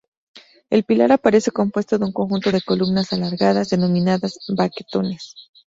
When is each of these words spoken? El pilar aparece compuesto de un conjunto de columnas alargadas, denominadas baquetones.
El 0.71 0.83
pilar 0.83 1.11
aparece 1.11 1.51
compuesto 1.51 1.99
de 1.99 2.05
un 2.05 2.11
conjunto 2.11 2.51
de 2.51 2.61
columnas 2.63 3.13
alargadas, 3.13 3.69
denominadas 3.69 4.39
baquetones. 4.57 5.35